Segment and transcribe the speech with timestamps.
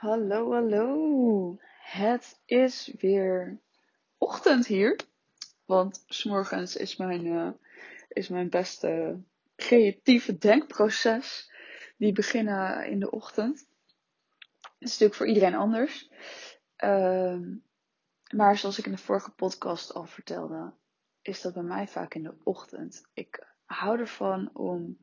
[0.00, 1.56] Hallo, hallo.
[1.80, 3.60] Het is weer
[4.18, 5.00] ochtend hier.
[5.64, 7.50] Want s'morgens is mijn, uh,
[8.08, 9.20] is mijn beste
[9.56, 11.52] creatieve denkproces.
[11.96, 13.68] Die beginnen in de ochtend.
[14.60, 16.10] Dat is natuurlijk voor iedereen anders.
[16.84, 17.38] Uh,
[18.34, 20.72] maar zoals ik in de vorige podcast al vertelde,
[21.22, 23.08] is dat bij mij vaak in de ochtend.
[23.12, 24.98] Ik hou ervan om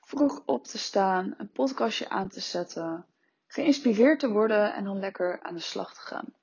[0.00, 3.04] vroeg op te staan, een podcastje aan te zetten
[3.52, 6.34] geïnspireerd te worden en dan lekker aan de slag te gaan.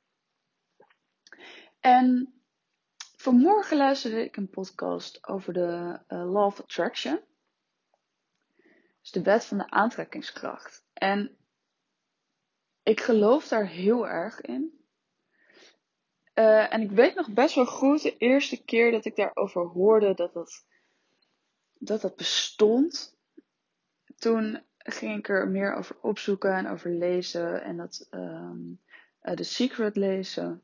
[1.80, 2.34] En
[3.16, 7.20] vanmorgen luisterde ik een podcast over de uh, Law of Attraction.
[9.02, 10.84] Dus de wet van de aantrekkingskracht.
[10.94, 11.38] En
[12.84, 14.86] ik geloof daar heel erg in.
[16.34, 20.14] Uh, en ik weet nog best wel goed de eerste keer dat ik daarover hoorde
[20.14, 20.66] dat dat,
[21.74, 23.18] dat, dat bestond.
[24.16, 27.64] Toen ging ik er meer over opzoeken en over lezen.
[27.64, 28.82] En dat um,
[29.36, 30.62] The Secret lezen.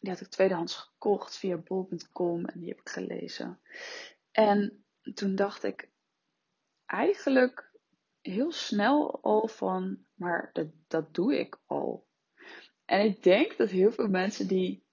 [0.00, 3.60] Die had ik tweedehands gekocht via bol.com en die heb ik gelezen.
[4.32, 5.88] En toen dacht ik
[6.86, 7.70] eigenlijk
[8.20, 12.06] heel snel al van, maar dat, dat doe ik al.
[12.84, 14.86] En ik denk dat heel veel mensen die,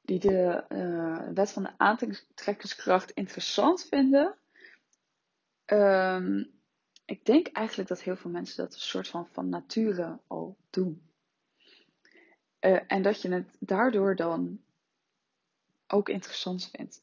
[0.00, 4.36] die de uh, wet van de aantrekkingskracht interessant vinden,
[5.66, 6.51] um,
[7.12, 11.02] ik denk eigenlijk dat heel veel mensen dat een soort van van nature al doen.
[12.60, 14.60] Uh, en dat je het daardoor dan
[15.86, 17.02] ook interessant vindt.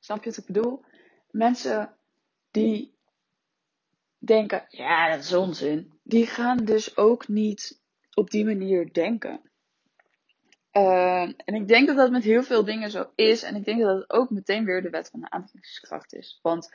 [0.00, 0.84] Snap je wat ik bedoel?
[1.30, 1.96] Mensen
[2.50, 2.94] die
[4.18, 5.92] denken, ja, dat is onzin.
[6.02, 7.80] Die gaan dus ook niet
[8.14, 9.40] op die manier denken.
[10.72, 13.42] Uh, en ik denk dat dat met heel veel dingen zo is.
[13.42, 16.38] En ik denk dat het ook meteen weer de wet van de aantrekkingskracht is.
[16.42, 16.70] Want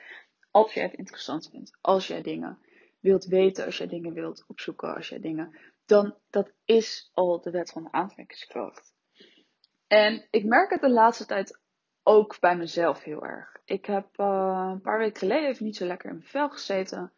[0.52, 2.60] als jij het interessant vindt, als jij dingen
[3.00, 7.52] wilt weten, als jij dingen wilt opzoeken, als jij dingen, dan dat is al de
[7.52, 8.94] wet van de aantrekkingskracht.
[9.88, 11.60] En ik merk het de laatste tijd
[12.04, 13.58] ook bij mezelf heel erg.
[13.66, 17.14] Ik heb uh, een paar weken geleden even niet zo lekker in mijn vel gezeten.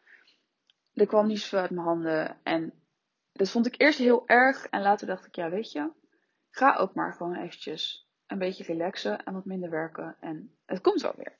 [0.94, 2.40] Er kwam niet zoveel uit mijn handen.
[2.44, 2.74] En
[3.32, 4.66] dat vond ik eerst heel erg.
[4.66, 5.92] En later dacht ik, ja weet je,
[6.50, 10.18] ga ook maar gewoon eventjes een beetje relaxen en wat minder werken.
[10.20, 11.38] En het komt wel weer.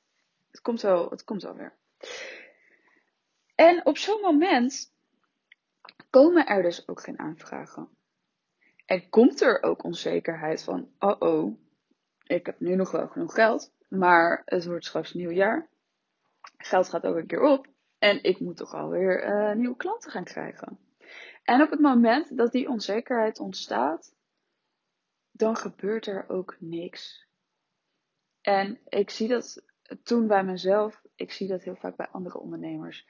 [0.50, 1.76] Het komt wel, het komt wel weer.
[3.54, 4.92] En op zo'n moment
[6.10, 7.88] komen er dus ook geen aanvragen.
[8.86, 11.58] En komt er ook onzekerheid van, oh oh,
[12.22, 15.68] ik heb nu nog wel genoeg geld, maar het wordt straks nieuw jaar.
[16.56, 17.66] Geld gaat ook een keer op
[17.98, 20.78] en ik moet toch alweer uh, nieuwe klanten gaan krijgen.
[21.42, 24.14] En op het moment dat die onzekerheid ontstaat,
[25.30, 27.26] dan gebeurt er ook niks.
[28.40, 29.62] En ik zie dat
[30.02, 33.06] toen bij mezelf, ik zie dat heel vaak bij andere ondernemers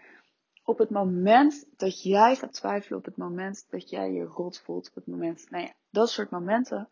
[0.65, 4.89] op het moment dat jij gaat twijfelen, op het moment dat jij je rot voelt,
[4.89, 6.89] op het moment, nou ja, dat soort momenten,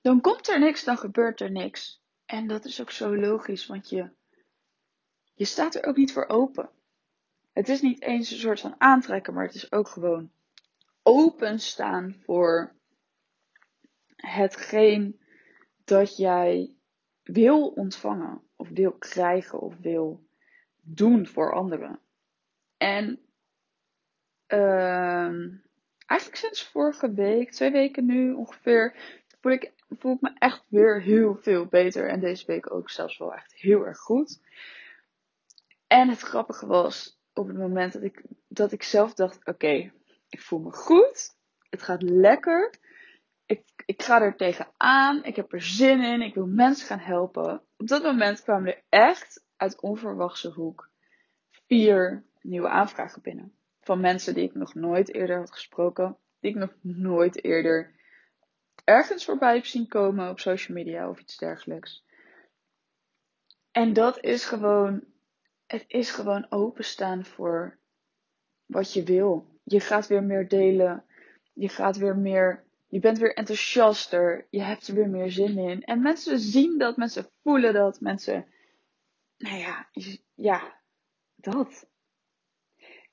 [0.00, 2.02] dan komt er niks, dan gebeurt er niks.
[2.24, 4.10] En dat is ook zo logisch, want je,
[5.34, 6.70] je staat er ook niet voor open.
[7.52, 10.30] Het is niet eens een soort van aantrekken, maar het is ook gewoon
[11.02, 12.74] openstaan voor
[14.16, 15.20] hetgeen
[15.84, 16.74] dat jij
[17.22, 20.26] wil ontvangen, of wil krijgen, of wil
[20.80, 22.00] doen voor anderen.
[22.76, 23.20] En
[24.48, 25.32] uh,
[26.06, 28.94] eigenlijk sinds vorige week, twee weken nu ongeveer,
[29.40, 32.08] voel ik, voel ik me echt weer heel veel beter.
[32.08, 34.40] En deze week ook zelfs wel echt heel erg goed.
[35.86, 39.92] En het grappige was, op het moment dat ik, dat ik zelf dacht, oké,
[40.28, 41.36] ik voel me goed.
[41.70, 42.74] Het gaat lekker.
[43.48, 45.24] Ik, ik ga er tegenaan.
[45.24, 46.22] Ik heb er zin in.
[46.22, 47.62] Ik wil mensen gaan helpen.
[47.76, 50.90] Op dat moment kwamen er echt uit onverwachte hoek
[51.66, 53.52] vier nieuwe aanvragen binnen.
[53.80, 56.16] Van mensen die ik nog nooit eerder had gesproken.
[56.40, 57.96] Die ik nog nooit eerder
[58.88, 62.04] ergens voorbij heb zien komen op social media of iets dergelijks.
[63.70, 65.04] En dat is gewoon,
[65.66, 67.78] het is gewoon openstaan voor
[68.66, 69.60] wat je wil.
[69.64, 71.04] Je gaat weer meer delen.
[71.52, 74.46] Je gaat weer meer, je bent weer enthousiaster.
[74.50, 75.82] Je hebt er weer meer zin in.
[75.82, 78.46] En mensen zien dat, mensen voelen dat, mensen,
[79.36, 79.88] nou ja,
[80.34, 80.80] ja,
[81.34, 81.86] dat.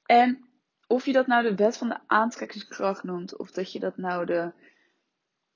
[0.06, 0.50] En
[0.88, 4.25] of je dat nou de wet van de aantrekkingskracht noemt, of dat je dat nou
[4.25, 4.51] de,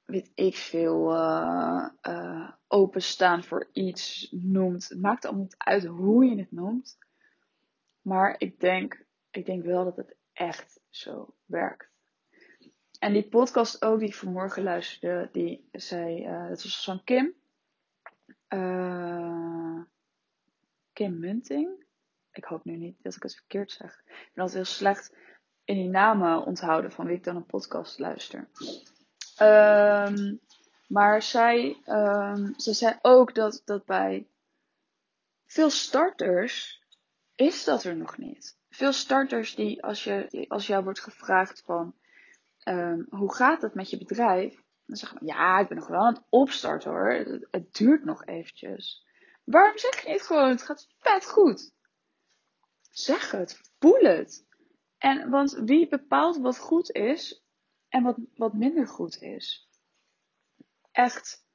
[0.05, 4.89] weet ik veel, uh, uh, openstaan voor iets noemt.
[4.89, 6.97] Het maakt allemaal niet uit hoe je het noemt.
[8.01, 11.89] Maar ik denk, ik denk wel dat het echt zo werkt.
[12.99, 17.33] En die podcast ook die ik vanmorgen luisterde, die zei, uh, was van Kim.
[20.93, 21.87] Kim Munting
[22.39, 24.01] ik hoop nu niet dat ik het verkeerd zeg.
[24.05, 25.13] Ik ben altijd heel slecht
[25.63, 28.49] in die namen onthouden van wie ik dan een podcast luister.
[29.35, 30.35] Ehm,
[30.87, 34.27] maar zij, um, ze zei ook dat, dat bij
[35.45, 36.83] veel starters
[37.35, 38.57] is dat er nog niet.
[38.69, 41.95] Veel starters die als, je, als jou wordt gevraagd van
[42.63, 44.63] um, hoe gaat het met je bedrijf?
[44.85, 47.11] Dan zeg je ja, ik ben nog wel aan het opstarten hoor.
[47.11, 49.05] Het, het duurt nog eventjes.
[49.43, 51.73] Waarom zeg je niet gewoon, het gaat vet goed?
[52.89, 54.47] Zeg het, voel het.
[54.97, 57.43] En want wie bepaalt wat goed is
[57.89, 59.69] en wat, wat minder goed is?
[60.91, 61.47] Echt.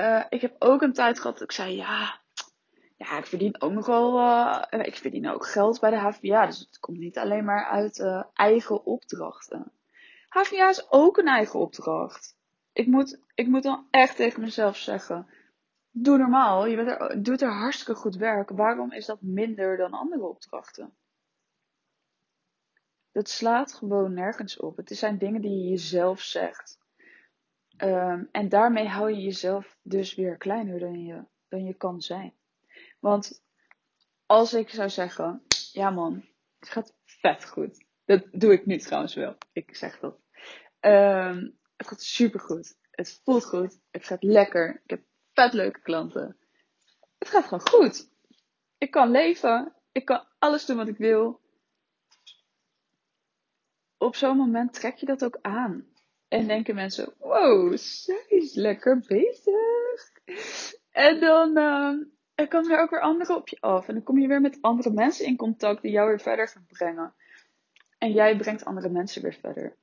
[0.00, 2.20] Uh, ik heb ook een tijd gehad dat ik zei, ja,
[2.98, 6.46] ja, ik verdien ook nog wel, uh, ik verdien ook geld bij de HVA.
[6.46, 9.72] Dus het komt niet alleen maar uit uh, eigen opdrachten.
[10.28, 12.36] HVA is ook een eigen opdracht.
[12.72, 15.26] Ik moet, ik moet dan echt tegen mezelf zeggen,
[15.90, 16.66] doe normaal.
[16.66, 18.50] Je bent er, doet er hartstikke goed werk.
[18.50, 20.96] Waarom is dat minder dan andere opdrachten?
[23.12, 24.76] Dat slaat gewoon nergens op.
[24.76, 26.78] Het zijn dingen die je jezelf zegt.
[27.76, 32.32] Um, en daarmee hou je jezelf dus weer kleiner dan je, dan je kan zijn.
[32.98, 33.42] Want
[34.26, 35.42] als ik zou zeggen,
[35.72, 36.24] ja man,
[36.58, 37.84] het gaat vet goed.
[38.04, 39.36] Dat doe ik nu trouwens wel.
[39.52, 40.20] Ik zeg dat.
[40.80, 42.76] Um, het gaat super goed.
[42.90, 43.80] Het voelt goed.
[43.90, 44.80] Het gaat lekker.
[44.84, 45.02] Ik heb
[45.32, 46.36] vet leuke klanten.
[47.18, 48.10] Het gaat gewoon goed.
[48.78, 49.74] Ik kan leven.
[49.92, 51.40] Ik kan alles doen wat ik wil.
[53.96, 55.86] Op zo'n moment trek je dat ook aan.
[56.28, 60.12] En denken mensen, wow, zij is lekker bezig.
[60.90, 62.06] En dan uh,
[62.46, 63.88] komen er ook weer anderen op je af.
[63.88, 66.66] En dan kom je weer met andere mensen in contact die jou weer verder gaan
[66.68, 67.12] brengen.
[67.98, 69.76] En jij brengt andere mensen weer verder.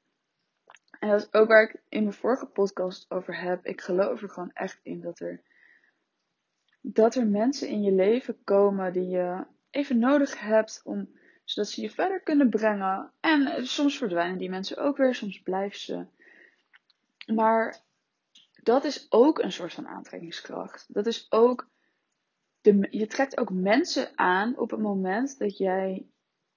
[1.00, 3.66] En dat is ook waar ik in mijn vorige podcast over heb.
[3.66, 5.42] Ik geloof er gewoon echt in dat er,
[6.81, 11.10] dat er mensen in je leven komen die je even nodig hebt om,
[11.44, 13.12] zodat ze je verder kunnen brengen.
[13.19, 16.06] En soms verdwijnen die mensen ook weer, soms blijven ze.
[17.34, 17.84] Maar
[18.63, 20.86] dat is ook een soort van aantrekkingskracht.
[20.94, 21.68] Dat is ook,
[22.89, 26.06] je trekt ook mensen aan op het moment dat jij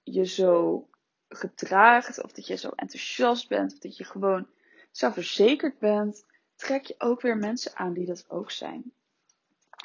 [0.03, 0.89] je zo
[1.29, 4.49] gedraagt, of dat je zo enthousiast bent, of dat je gewoon
[4.91, 6.25] zelfverzekerd bent,
[6.57, 8.93] trek je ook weer mensen aan die dat ook zijn.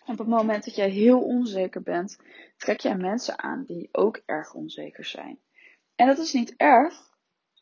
[0.05, 2.17] Op het moment dat jij heel onzeker bent,
[2.57, 5.39] trek jij mensen aan die ook erg onzeker zijn.
[5.95, 7.11] En dat is niet erg.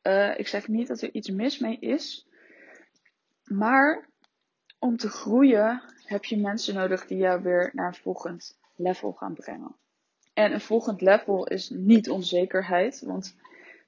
[0.04, 2.28] Uh, ik zeg niet dat er iets mis mee is.
[3.44, 4.10] Maar
[4.82, 9.34] om te groeien heb je mensen nodig die jou weer naar een volgend level gaan
[9.34, 9.76] brengen.
[10.34, 13.38] En een volgend level is niet onzekerheid, want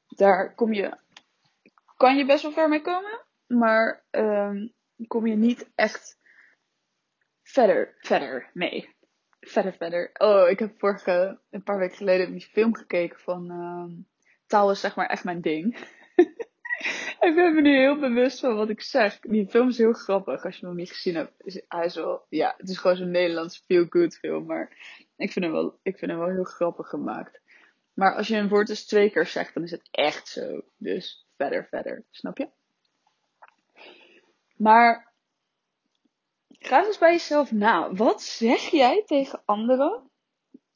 [0.07, 0.97] daar kom je,
[1.97, 4.73] kan je best wel ver mee komen, maar um,
[5.07, 6.17] kom je niet echt
[7.43, 8.95] verder, verder mee.
[9.39, 10.09] Verder, verder.
[10.13, 14.07] Oh, ik heb vorige, een paar weken geleden die film gekeken van um,
[14.47, 15.77] taal is zeg maar echt mijn ding.
[17.27, 19.19] ik ben me nu heel bewust van wat ik zeg.
[19.19, 21.63] Die film is heel grappig als je hem nog niet gezien hebt.
[21.67, 24.69] Hij is wel, ja, het is gewoon zo'n Nederlands feel-good film, maar
[25.15, 27.41] ik vind, hem wel, ik vind hem wel heel grappig gemaakt.
[27.93, 30.61] Maar als je een woord dus twee keer zegt, dan is het echt zo.
[30.77, 32.05] Dus verder, verder.
[32.09, 32.49] Snap je?
[34.55, 35.13] Maar
[36.47, 37.93] ga eens bij jezelf na.
[37.93, 40.09] Wat zeg jij tegen anderen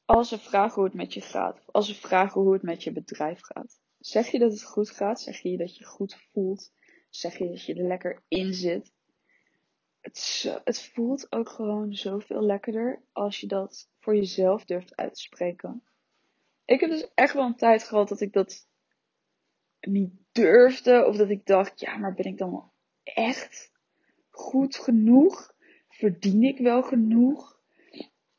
[0.04, 1.58] als ze vragen hoe het met je gaat?
[1.58, 3.80] Of als ze vragen hoe het met je bedrijf gaat?
[3.98, 5.20] Zeg je dat het goed gaat?
[5.20, 6.72] Zeg je dat je goed voelt?
[7.10, 8.92] Zeg je dat je er lekker in zit?
[10.00, 15.20] Het, het voelt ook gewoon zoveel lekkerder als je dat voor jezelf durft uit te
[15.20, 15.82] spreken.
[16.64, 18.66] Ik heb dus echt wel een tijd gehad dat ik dat
[19.80, 21.04] niet durfde.
[21.06, 23.72] Of dat ik dacht, ja, maar ben ik dan wel echt
[24.30, 25.54] goed genoeg?
[25.88, 27.56] Verdien ik wel genoeg?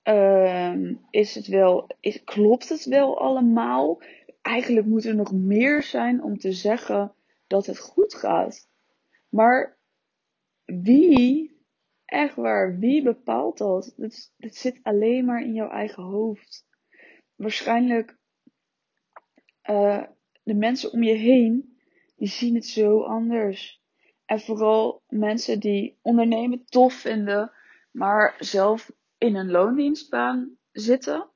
[0.03, 4.01] Uh, is het wel, is, klopt het wel allemaal?
[4.41, 7.15] Eigenlijk moet er nog meer zijn om te zeggen
[7.47, 8.67] dat het goed gaat.
[9.29, 9.77] Maar
[10.65, 11.51] wie,
[12.05, 13.93] echt waar, wie bepaalt dat?
[14.37, 16.67] Het zit alleen maar in jouw eigen hoofd.
[17.35, 18.17] Waarschijnlijk
[19.69, 20.03] uh,
[20.43, 21.79] de mensen om je heen,
[22.15, 23.81] die zien het zo anders.
[24.25, 27.51] En vooral mensen die ondernemen tof vinden,
[27.91, 31.29] maar zelf in een loondienstbaan zitten,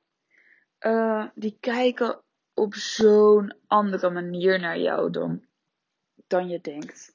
[0.80, 2.22] uh, die kijken
[2.54, 5.44] op zo'n andere manier naar jou dan,
[6.26, 7.12] dan je denkt.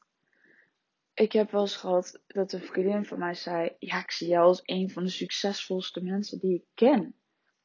[1.13, 4.46] Ik heb wel eens gehad dat een vriendin van mij zei: Ja, ik zie jou
[4.46, 7.15] als een van de succesvolste mensen die ik ken.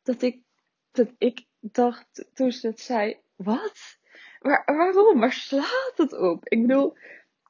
[0.03, 0.43] Dat ik,
[0.91, 3.99] dat ik dacht toen ze het zei: Wat?
[4.41, 5.21] Waar, waarom?
[5.21, 6.49] Waar slaat het op?
[6.49, 6.97] Ik bedoel,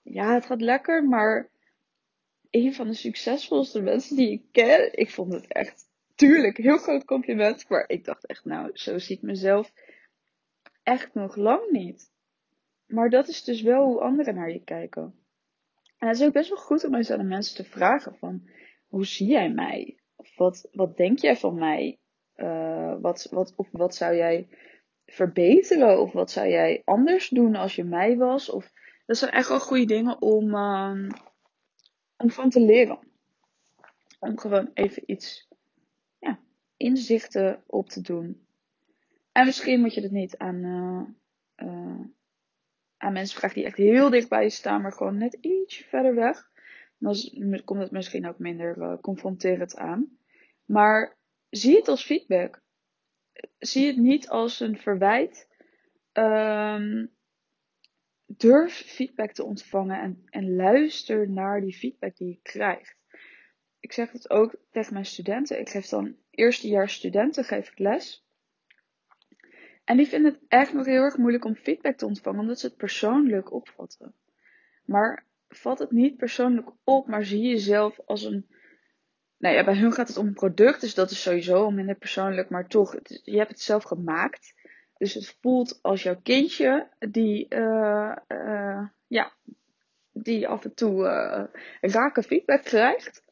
[0.02, 1.50] ja, het gaat lekker, maar
[2.50, 7.04] een van de succesvolste mensen die ik ken, ik vond het echt, tuurlijk, heel groot
[7.04, 7.68] compliment.
[7.68, 9.72] Maar ik dacht echt, nou, zo zie ik mezelf
[10.84, 12.12] Echt nog lang niet.
[12.86, 15.14] Maar dat is dus wel hoe anderen naar je kijken.
[15.98, 18.48] En het is ook best wel goed om eens aan de mensen te vragen van,
[18.86, 19.98] hoe zie jij mij?
[20.16, 21.98] Of wat, wat denk jij van mij?
[22.36, 24.48] Uh, wat, wat, of wat zou jij
[25.06, 26.00] verbeteren?
[26.00, 28.50] Of wat zou jij anders doen als je mij was?
[28.50, 28.72] Of,
[29.06, 31.08] dat zijn echt wel goede dingen om, uh,
[32.16, 32.98] om van te leren.
[34.18, 35.48] Om gewoon even iets
[36.18, 36.38] ja,
[36.76, 38.46] inzichten op te doen.
[39.34, 40.64] En misschien moet je het niet aan,
[41.56, 42.00] uh,
[42.96, 46.50] aan mensen vragen die echt heel dichtbij je staan, maar gewoon net iets verder weg.
[46.98, 47.16] Dan
[47.64, 50.18] komt het misschien ook minder uh, confronterend aan.
[50.64, 51.18] Maar
[51.50, 52.62] zie het als feedback.
[53.58, 55.48] Zie het niet als een verwijt.
[56.12, 57.12] Um,
[58.26, 62.96] durf feedback te ontvangen en, en luister naar die feedback die je krijgt.
[63.80, 65.60] Ik zeg het ook tegen mijn studenten.
[65.60, 68.23] Ik geef dan eerstejaars studenten geef ik les.
[69.84, 72.66] En die vinden het echt nog heel erg moeilijk om feedback te ontvangen, omdat ze
[72.66, 74.14] het persoonlijk opvatten.
[74.84, 78.46] Maar vat het niet persoonlijk op, maar zie jezelf als een.
[79.38, 82.50] Nou ja, bij hun gaat het om een product, dus dat is sowieso minder persoonlijk,
[82.50, 84.54] maar toch, je hebt het zelf gemaakt.
[84.96, 88.16] Dus het voelt als jouw kindje die, uh,
[89.06, 89.32] ja,
[90.12, 91.44] die af en toe uh,
[91.80, 93.24] rake feedback krijgt.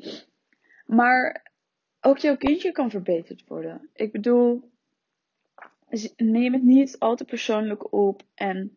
[0.87, 1.53] Maar
[2.01, 3.89] ook jouw kindje kan verbeterd worden.
[3.95, 4.72] Ik bedoel,
[6.17, 8.77] neem het niet al te persoonlijk op en,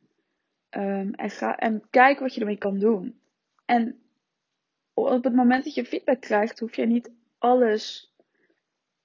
[0.70, 3.20] um, en, ga, en kijk wat je ermee kan doen.
[3.66, 4.00] En
[4.94, 8.14] op het moment dat je feedback krijgt, hoef je niet alles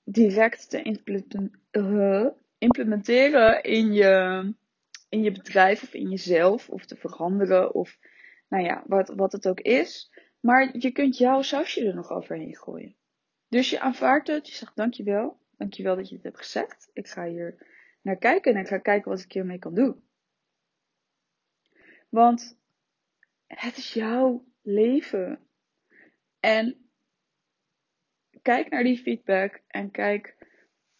[0.04, 0.82] direct te
[2.58, 4.44] implementeren in je,
[5.08, 7.98] in je bedrijf of in jezelf of te veranderen of
[8.48, 10.10] nou ja, wat, wat het ook is.
[10.40, 12.94] Maar je kunt jouw sausje er nog overheen gooien.
[13.48, 15.38] Dus je aanvaardt het, je zegt dankjewel.
[15.56, 16.90] Dankjewel dat je het hebt gezegd.
[16.92, 17.56] Ik ga hier
[18.02, 20.02] naar kijken en ik ga kijken wat ik hiermee kan doen.
[22.08, 22.58] Want
[23.46, 25.48] het is jouw leven.
[26.40, 26.90] En
[28.42, 30.36] kijk naar die feedback en kijk,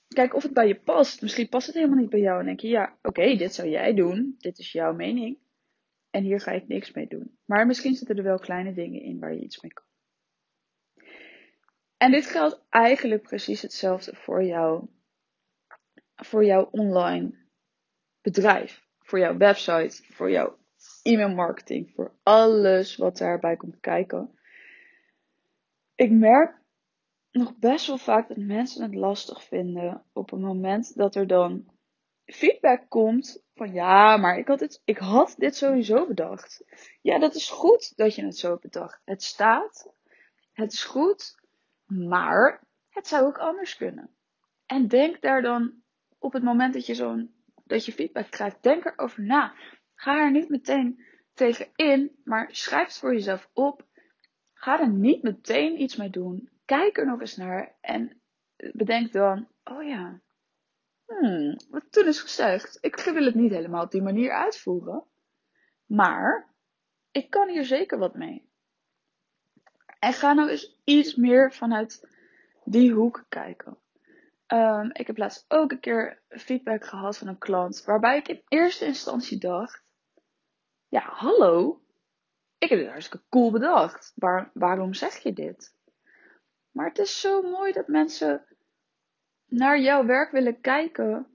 [0.09, 1.23] kijk of het bij je past.
[1.23, 3.95] Misschien past het helemaal niet bij jou en denk je, ja, oké, dit zou jij
[3.95, 4.35] doen.
[4.39, 5.39] Dit is jouw mening.
[6.11, 7.39] En hier ga ik niks mee doen.
[7.45, 9.85] Maar misschien zitten er wel kleine dingen in waar je iets mee kan.
[11.97, 14.89] En dit geldt eigenlijk precies hetzelfde voor jou,
[16.25, 17.39] voor jouw online
[18.21, 20.59] bedrijf, voor jouw website, voor jouw
[21.03, 24.39] e-mail marketing, voor alles wat daarbij komt kijken.
[25.95, 26.59] Ik merk
[27.31, 31.69] nog best wel vaak dat mensen het lastig vinden op het moment dat er dan
[32.25, 36.65] feedback komt van ja, maar ik had dit, ik had dit sowieso bedacht.
[37.01, 39.01] Ja, dat is goed dat je het zo bedacht.
[39.05, 39.93] Het staat,
[40.53, 41.35] het is goed,
[41.87, 44.15] maar het zou ook anders kunnen.
[44.67, 45.83] En denk daar dan
[46.21, 47.35] op het moment dat je zo'n
[47.65, 49.55] dat je feedback krijgt, denk erover na.
[49.95, 53.87] Ga er niet meteen tegen in, maar schrijf het voor jezelf op.
[54.55, 56.51] Ga er niet meteen iets mee doen.
[56.65, 58.21] Kijk er nog eens naar en
[58.73, 60.21] bedenk dan: oh ja,
[61.07, 65.05] hmm, wat toen is gezegd, ik wil het niet helemaal op die manier uitvoeren,
[65.87, 66.55] maar
[67.11, 68.49] ik kan hier zeker wat mee.
[69.99, 72.09] En ga nou eens iets meer vanuit
[72.65, 73.79] die hoek kijken.
[74.53, 78.43] Um, ik heb laatst ook een keer feedback gehad van een klant waarbij ik in
[78.49, 79.85] eerste instantie dacht:
[80.89, 81.83] Ja, hallo,
[82.59, 84.13] ik heb dit hartstikke cool bedacht.
[84.15, 85.75] Waar, waarom zeg je dit?
[86.71, 88.45] Maar het is zo mooi dat mensen
[89.47, 91.27] naar jouw werk willen kijken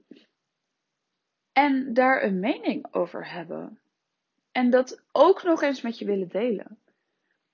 [1.52, 3.80] en daar een mening over hebben.
[4.52, 6.78] En dat ook nog eens met je willen delen.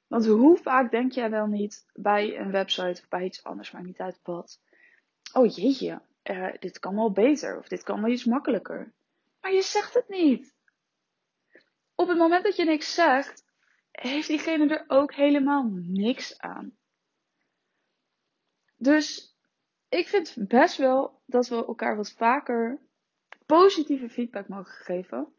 [0.06, 3.86] Want hoe vaak denk jij wel niet bij een website of bij iets anders, maakt
[3.86, 4.60] niet uit wat.
[5.32, 8.92] Oh jeetje, uh, dit kan wel beter of dit kan wel iets makkelijker.
[9.40, 10.54] Maar je zegt het niet.
[11.94, 13.44] Op het moment dat je niks zegt,
[13.90, 16.76] heeft diegene er ook helemaal niks aan.
[18.76, 19.36] Dus
[19.88, 22.80] ik vind best wel dat we elkaar wat vaker
[23.46, 25.32] positieve feedback mogen geven.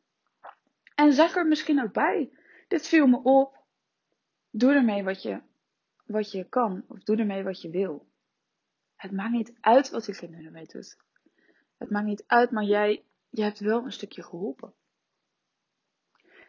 [0.95, 2.31] En zeg er misschien ook bij.
[2.67, 3.63] Dit viel me op
[4.49, 5.41] doe ermee wat je,
[6.05, 6.83] wat je kan.
[6.87, 8.07] Of doe ermee wat je wil.
[9.03, 10.97] Het maakt niet uit wat diegene ermee doet.
[11.77, 14.73] Het maakt niet uit, maar jij, jij hebt wel een stukje geholpen.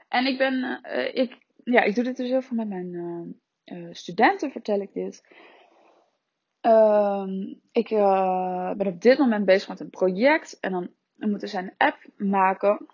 [0.09, 2.93] En ik ben, uh, ik, ja, ik doe dit dus heel veel met mijn
[3.65, 5.27] uh, studenten, vertel ik dit.
[6.63, 7.27] Uh,
[7.73, 7.89] ik
[8.77, 12.87] ben op dit moment bezig met een project en dan moeten zij een app maken.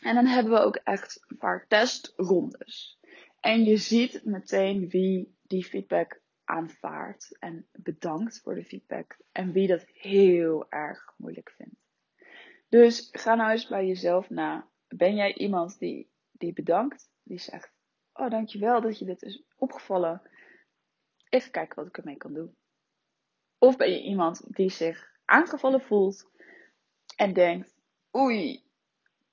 [0.00, 2.98] En dan hebben we ook echt een paar testrondes.
[3.40, 9.16] En je ziet meteen wie die feedback aanvaardt en bedankt voor de feedback.
[9.32, 11.76] En wie dat heel erg moeilijk vindt.
[12.68, 14.68] Dus ga nou eens bij jezelf na.
[14.88, 17.10] Ben jij iemand die, die bedankt?
[17.22, 17.72] Die zegt,
[18.12, 20.22] oh dankjewel dat je dit is opgevallen.
[21.28, 22.56] Even kijken wat ik ermee kan doen.
[23.58, 26.30] Of ben je iemand die zich aangevallen voelt
[27.16, 27.74] en denkt,
[28.16, 28.64] oei,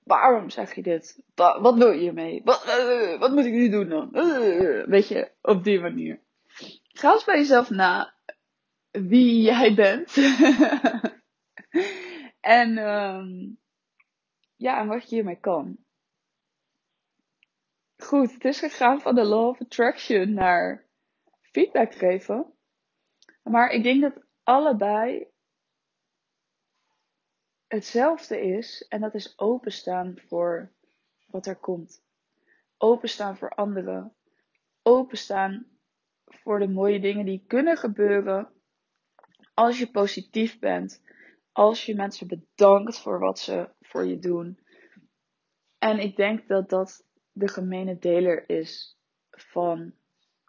[0.04, 1.24] waarom zeg je dit?
[1.36, 2.42] Wat wil je hiermee?
[2.44, 4.10] Wat, uh, wat moet ik nu doen dan?
[4.14, 6.20] Uh, weet je, op die manier.
[7.02, 8.14] Ga eens bij jezelf na
[8.92, 10.18] wie jij bent.
[12.60, 13.60] en um,
[14.56, 15.78] ja, en wat je hiermee kan.
[17.98, 20.86] Goed, het is gegaan van de law of attraction naar
[21.42, 22.54] feedback geven.
[23.44, 25.28] Maar ik denk dat allebei
[27.68, 28.86] hetzelfde is.
[28.88, 30.72] En dat is openstaan voor
[31.28, 32.04] wat er komt.
[32.78, 34.16] Openstaan voor anderen.
[34.82, 35.72] Openstaan
[36.36, 38.50] voor de mooie dingen die kunnen gebeuren.
[39.54, 41.04] Als je positief bent.
[41.52, 44.60] Als je mensen bedankt voor wat ze voor je doen.
[45.78, 48.98] En ik denk dat dat de gemene deler is
[49.30, 49.94] van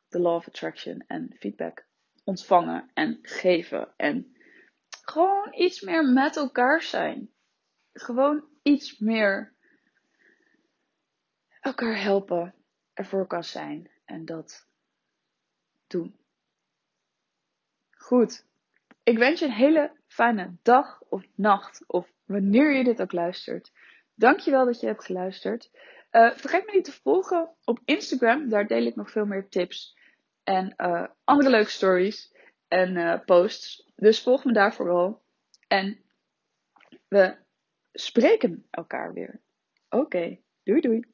[0.09, 1.87] de law of attraction en feedback.
[2.25, 4.37] Ontvangen en geven en
[5.05, 7.31] gewoon iets meer met elkaar zijn.
[7.93, 9.55] Gewoon iets meer
[11.61, 12.55] elkaar helpen,
[12.93, 14.69] ervoor kan zijn en dat
[15.93, 16.17] doen.
[17.91, 18.47] Goed.
[19.03, 23.73] Ik wens je een hele fijne dag of nacht of wanneer je dit ook luistert.
[24.15, 25.71] Dankjewel dat je hebt geluisterd.
[26.13, 28.49] Uh, vergeet me niet te volgen op Instagram.
[28.49, 29.97] Daar deel ik nog veel meer tips
[30.45, 32.35] en uh, andere leuke stories
[32.69, 33.91] en uh, posts.
[33.97, 35.23] Dus volg me daar vooral.
[35.69, 36.05] En
[37.09, 37.37] we
[37.93, 39.41] spreken elkaar weer.
[39.89, 41.05] Oké, doei doei.